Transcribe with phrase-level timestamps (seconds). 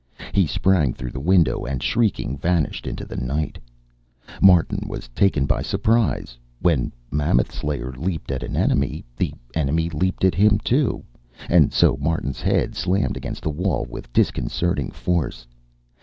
[0.33, 3.59] He sprang through the window and, shrieking, vanished into the night.
[4.41, 6.39] Martin was taken by surprise.
[6.59, 11.03] When Mammoth Slayer leaped at an enemy, the enemy leaped at him too,
[11.51, 15.45] and so Martin's head slammed against the wall with disconcerting force.